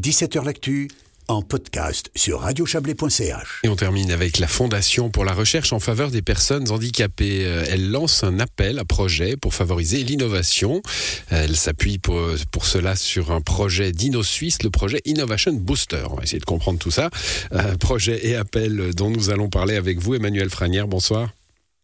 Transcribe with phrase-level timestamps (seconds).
[0.00, 0.88] 17h L'actu
[1.28, 3.60] en podcast sur radiochablais.ch.
[3.62, 7.44] Et on termine avec la Fondation pour la recherche en faveur des personnes handicapées.
[7.44, 10.80] Euh, elle lance un appel à projet pour favoriser l'innovation.
[11.28, 12.18] Elle s'appuie pour,
[12.50, 16.04] pour cela sur un projet d'InnoSuisse, le projet Innovation Booster.
[16.10, 17.10] On va essayer de comprendre tout ça.
[17.52, 20.88] Euh, projet et appel dont nous allons parler avec vous, Emmanuel Franière.
[20.88, 21.28] Bonsoir.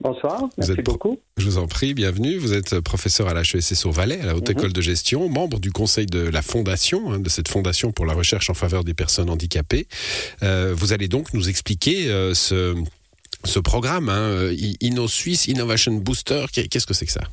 [0.00, 1.18] Bonsoir, merci beaucoup.
[1.38, 2.36] Je vous en prie, bienvenue.
[2.36, 4.56] Vous êtes professeur à l'HESS au Valais, à la Haute mhm.
[4.56, 8.12] École de Gestion, membre du conseil de la Fondation, hein, de cette Fondation pour la
[8.12, 9.88] recherche en faveur des personnes handicapées.
[10.44, 12.76] Euh, vous allez donc nous expliquer euh, ce,
[13.44, 16.44] ce programme, hein, InnoSuisse Innovation Booster.
[16.52, 17.24] Qu'est-ce que c'est que ça?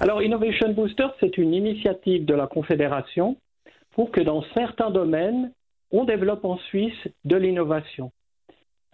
[0.00, 3.36] Alors, Innovation Booster, c'est une initiative de la Confédération
[3.92, 5.52] pour que dans certains domaines,
[5.90, 8.10] on développe en Suisse de l'innovation.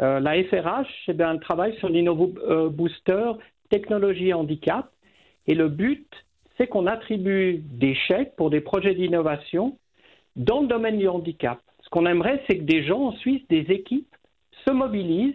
[0.00, 3.32] Euh, la FRH, eh bien, elle travaille sur l'Innovo euh, Booster
[3.70, 4.91] technologie handicap.
[5.46, 6.06] Et le but,
[6.56, 9.78] c'est qu'on attribue des chèques pour des projets d'innovation
[10.36, 11.58] dans le domaine du handicap.
[11.82, 14.14] Ce qu'on aimerait, c'est que des gens en Suisse, des équipes,
[14.66, 15.34] se mobilisent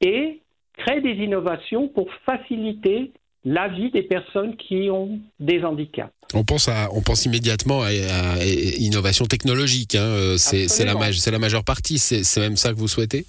[0.00, 0.40] et
[0.76, 3.12] créent des innovations pour faciliter
[3.44, 6.12] la vie des personnes qui ont des handicaps.
[6.34, 7.92] On pense, à, on pense immédiatement à,
[8.78, 9.94] innovation technologique.
[9.94, 10.00] Hein.
[10.02, 11.98] Euh, c'est la, la majeure partie.
[11.98, 13.26] C'est même ça que vous souhaitez?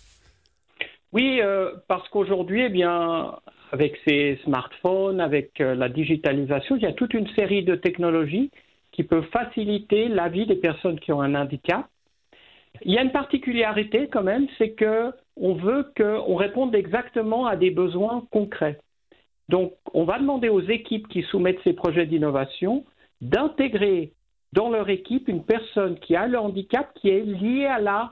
[1.15, 3.35] Oui, euh, parce qu'aujourd'hui, eh bien,
[3.71, 8.51] avec ces smartphones, avec euh, la digitalisation, il y a toute une série de technologies
[8.91, 11.87] qui peuvent faciliter la vie des personnes qui ont un handicap.
[12.81, 17.55] Il y a une particularité quand même, c'est que on veut qu'on réponde exactement à
[17.55, 18.79] des besoins concrets.
[19.47, 22.83] Donc, on va demander aux équipes qui soumettent ces projets d'innovation
[23.21, 24.11] d'intégrer
[24.51, 28.11] dans leur équipe une personne qui a le handicap qui est liée à la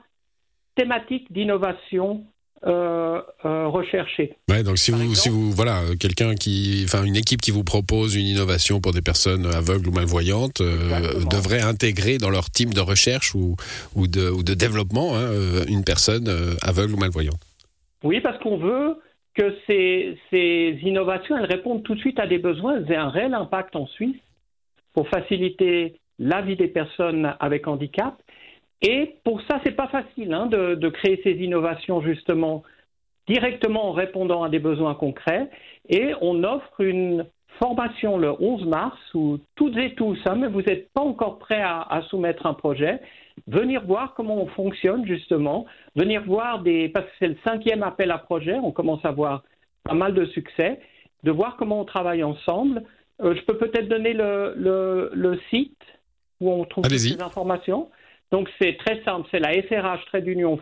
[0.76, 2.26] thématique d'innovation
[2.66, 4.38] euh, euh, recherché.
[4.50, 8.16] Ouais, donc si vous, si vous, voilà, quelqu'un qui, enfin, une équipe qui vous propose
[8.16, 12.80] une innovation pour des personnes aveugles ou malvoyantes euh, devrait intégrer dans leur team de
[12.80, 13.58] recherche ou,
[13.96, 15.30] ou, de, ou de développement hein,
[15.68, 16.30] une personne
[16.62, 17.40] aveugle ou malvoyante.
[18.04, 18.96] Oui, parce qu'on veut
[19.36, 23.10] que ces, ces innovations, elles répondent tout de suite à des besoins, elles aient un
[23.10, 24.22] réel impact en Suisse
[24.94, 28.16] pour faciliter la vie des personnes avec handicap
[28.84, 32.64] et pour ça, c'est pas facile hein, de, créer ces innovations justement
[33.28, 35.50] directement en répondant à des besoins concrets.
[35.88, 37.26] Et on offre une
[37.60, 41.62] formation le 11 mars où toutes et tous, hein, mais vous n'êtes pas encore prêts
[41.62, 43.00] à, soumettre un projet,
[43.48, 45.66] venir voir comment on fonctionne justement,
[45.96, 49.44] venir voir des, parce que c'est le cinquième appel à projet, on commence à avoir
[49.86, 50.82] pas mal de succès,
[51.24, 52.84] de voir comment on travaille ensemble.
[53.22, 54.56] Euh, je peux peut-être donner le,
[55.14, 55.78] le, site
[56.42, 57.90] où on trouve toutes ces informations?
[58.32, 60.06] Donc c'est très simple, c'est la SRH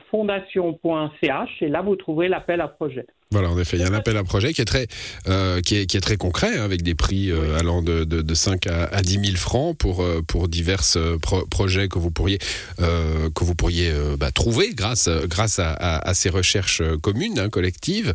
[0.10, 3.06] fondation.ch et là vous trouverez l'appel à projet.
[3.32, 4.88] Voilà, en effet, il y a un appel à projet qui est très,
[5.30, 8.22] euh, qui, est, qui, est, très concret, hein, avec des prix euh, allant de, de,
[8.22, 11.18] de, 5 à, à 10 000 francs pour, euh, pour divers euh,
[11.50, 12.40] projets que vous pourriez,
[12.82, 13.90] euh, que vous pourriez
[14.20, 18.14] bah, trouver grâce, grâce à, à, à ces recherches communes, hein, collectives.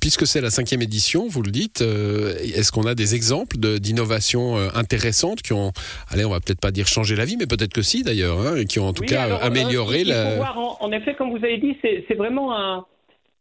[0.00, 5.42] puisque c'est la cinquième édition, vous le dites, est-ce qu'on a des exemples d'innovations intéressantes
[5.42, 5.72] qui ont,
[6.08, 8.64] allez, on va peut-être pas dire changer la vie, mais peut-être que si d'ailleurs, hein,
[8.64, 10.36] qui ont en tout cas amélioré la...
[10.36, 12.86] Voir, en, en, effet, comme vous avez dit, c'est vraiment un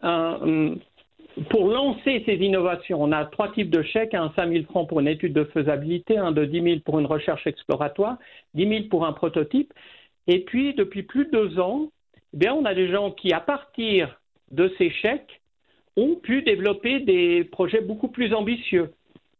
[0.03, 0.75] euh,
[1.49, 4.99] pour lancer ces innovations, on a trois types de chèques, un 5 000 francs pour
[4.99, 8.17] une étude de faisabilité, un de 10 000 pour une recherche exploratoire,
[8.53, 9.73] 10 000 pour un prototype.
[10.27, 11.89] Et puis, depuis plus de deux ans,
[12.39, 14.19] eh on a des gens qui, à partir
[14.51, 15.41] de ces chèques,
[15.97, 18.91] ont pu développer des projets beaucoup plus ambitieux.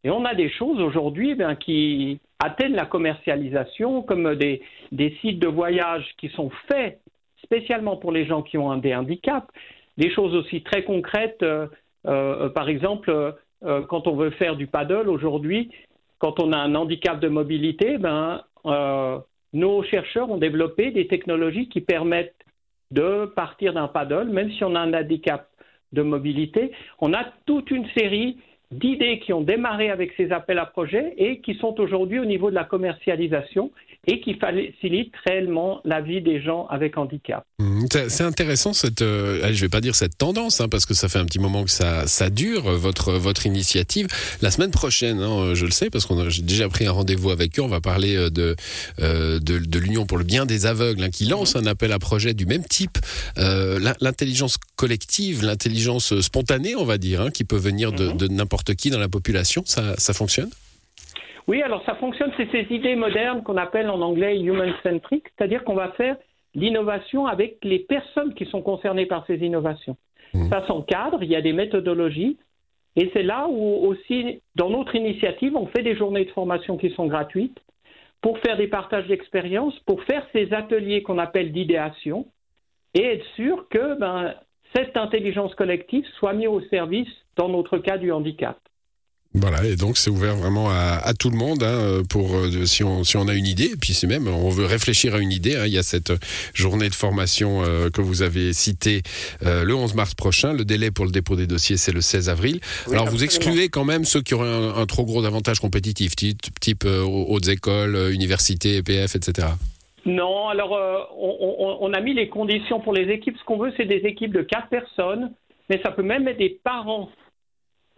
[0.04, 5.40] Et on a des choses aujourd'hui eh qui atteignent la commercialisation, comme des, des sites
[5.40, 7.00] de voyage qui sont faits
[7.44, 9.48] spécialement pour les gens qui ont un, des handicaps,
[9.98, 11.44] des choses aussi très concrètes.
[11.44, 11.68] Euh,
[12.08, 15.72] euh, par exemple, euh, quand on veut faire du paddle aujourd'hui,
[16.20, 18.44] quand on a un handicap de mobilité, ben,
[19.54, 22.36] nos chercheurs ont développé des technologies qui permettent
[22.92, 25.50] de partir d'un paddle, même si on a un handicap
[25.92, 26.72] de mobilité.
[27.00, 28.38] On a toute une série
[28.80, 32.50] d'idées qui ont démarré avec ces appels à projets et qui sont aujourd'hui au niveau
[32.50, 33.72] de la commercialisation
[34.06, 37.46] et qui facilitent réellement la vie des gens avec handicap.
[37.60, 41.08] Mmh, c'est intéressant cette, euh, je vais pas dire cette tendance, hein, parce que ça
[41.08, 44.08] fait un petit moment que ça, ça dure votre votre initiative.
[44.42, 47.58] La semaine prochaine, hein, je le sais, parce qu'on a déjà pris un rendez-vous avec
[47.60, 47.62] eux.
[47.62, 48.56] On va parler euh, de
[49.00, 52.00] euh, de, de l'Union pour le bien des aveugles, hein, qui lance un appel à
[52.00, 52.98] projet du même type.
[53.38, 58.18] Euh, l'intelligence collective, l'intelligence spontanée, on va dire, qui peut venir de, mmh.
[58.18, 59.64] de n'importe qui dans la population.
[59.66, 60.50] Ça, ça fonctionne?
[61.48, 65.76] Oui, alors ça fonctionne, c'est ces idées modernes qu'on appelle en anglais human-centric, c'est-à-dire qu'on
[65.76, 66.16] va faire
[66.56, 69.98] l'innovation avec les personnes qui sont concernées par ces innovations.
[70.34, 70.50] Mmh.
[70.50, 72.38] Ça s'encadre, il y a des méthodologies,
[72.96, 76.92] et c'est là où aussi, dans notre initiative, on fait des journées de formation qui
[76.92, 77.58] sont gratuites
[78.22, 82.26] pour faire des partages d'expériences, pour faire ces ateliers qu'on appelle d'idéation
[82.94, 84.36] et être sûr que ben,
[84.76, 88.58] cette intelligence collective soit mise au service, dans notre cas, du handicap.
[89.36, 93.04] Voilà, et donc c'est ouvert vraiment à, tout le monde hein, pour euh, si on
[93.04, 95.56] si on a une idée, et puis c'est même on veut réfléchir à une idée.
[95.56, 96.14] Hein, il y a cette
[96.54, 99.02] journée de formation euh, que vous avez citée
[99.44, 100.54] euh, le 11 mars prochain.
[100.54, 102.60] Le délai pour le dépôt des dossiers c'est le 16 avril.
[102.92, 104.48] Alors vous excluez quand même ceux qui auraient
[104.80, 109.48] un, trop gros avantage compétitif, type, type hautes écoles, universités, EPF, etc.
[110.06, 110.72] Non, alors
[111.18, 113.38] on, on, a mis les conditions pour les équipes.
[113.38, 115.34] Ce qu'on veut, c'est des équipes de quatre personnes,
[115.70, 117.10] mais ça peut même être des parents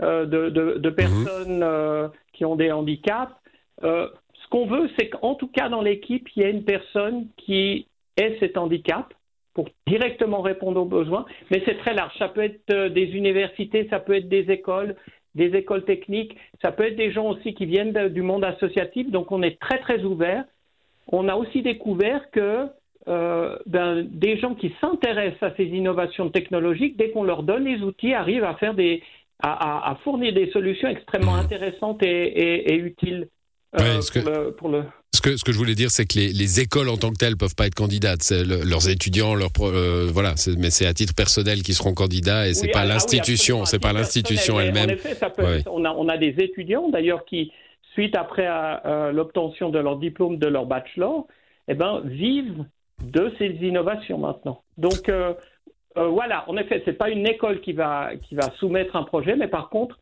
[0.01, 0.95] euh, de, mhm.
[0.95, 3.31] personnes euh, qui ont des handicaps.
[3.83, 7.27] Euh, ce qu'on veut, c'est qu'en tout cas dans l'équipe, il y ait une personne
[7.37, 7.87] qui
[8.17, 9.13] ait cet handicap
[9.53, 11.25] pour directement répondre aux besoins.
[11.49, 12.11] Mais c'est très large.
[12.19, 14.97] Ça peut être des universités, ça peut être des écoles,
[15.33, 19.09] des écoles techniques, ça peut être des gens aussi qui viennent du monde associatif.
[19.11, 20.43] Donc on est très très ouvert.
[21.11, 22.67] On a aussi découvert que
[23.07, 28.13] ben, des gens qui s'intéressent à ces innovations technologiques, dès qu'on leur donne les outils,
[28.13, 29.03] arrivent à faire des,
[29.41, 33.27] à, fournir des solutions extrêmement intéressantes et, utiles
[33.79, 33.99] euh,
[34.57, 37.11] pour, le, Ce que, ce que je voulais dire, c'est que les, écoles en tant
[37.11, 38.31] que telles peuvent pas être candidates.
[38.31, 42.69] leurs étudiants, leur euh, voilà, mais c'est à titre personnel qu'ils seront candidats et c'est
[42.69, 44.89] pas ah, l'institution, c'est pas l'institution elle-même.
[44.89, 47.51] En effet, ça peut on, a, on a des étudiants d'ailleurs qui,
[47.95, 51.27] suite après euh, l'obtention de leur diplôme de leur bachelor,
[51.67, 52.65] eh ben, vivent
[53.01, 54.61] de ces innovations maintenant.
[54.77, 55.33] Donc euh,
[55.95, 59.35] voilà, en effet, ce n'est pas une école qui va, qui va soumettre un projet,
[59.37, 59.97] mais par contre,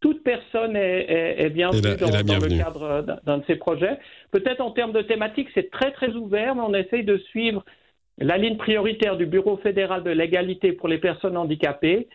[0.00, 3.98] toute personne est, bienvenue dans, le cadre d'un de ces projets.
[4.32, 7.64] Peut-être en termes de thématique, c'est très très ouvert, mais on essaye de suivre
[8.18, 12.08] la ligne prioritaire du Bureau fédéral de l'égalité pour les personnes handicapées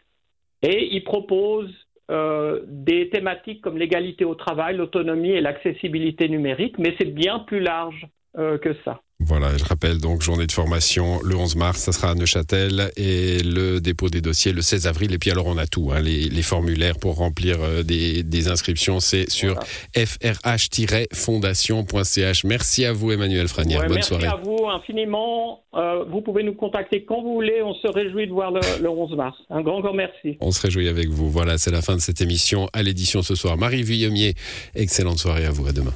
[0.61, 1.73] et il propose
[2.09, 7.59] euh, des thématiques comme l'égalité au travail, l'autonomie et l'accessibilité numérique, mais c'est bien plus
[7.59, 8.07] large
[8.37, 9.01] euh, que ça.
[9.29, 13.43] Voilà, je rappelle donc journée de formation le 11 mars, ça sera à Neuchâtel et
[13.43, 15.13] le dépôt des dossiers le 16 avril.
[15.13, 19.29] Et puis alors on a tout, hein, les, formulaires pour remplir euh, des, inscriptions, c'est
[19.29, 19.59] sur
[19.95, 22.43] frh-fondation.ch.
[22.43, 24.23] Merci à vous Emmanuel Franière, bonne soirée.
[24.23, 25.61] Merci à vous infiniment.
[25.75, 28.89] Euh, vous pouvez nous contacter quand vous voulez, on se réjouit de voir le, le
[28.89, 29.37] 11 mars.
[29.51, 30.39] Un grand, grand merci.
[30.41, 31.29] On se réjouit avec vous.
[31.29, 33.57] Voilà, c'est la fin de cette émission à l'édition ce soir.
[33.57, 34.33] Marie Vuillemier,
[34.73, 35.93] excellente soirée à vous, à demain.